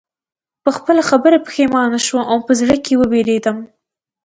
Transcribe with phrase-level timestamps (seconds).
[0.63, 3.57] په خپله خبره پښېمانه شوم او په زړه کې ووېرېدم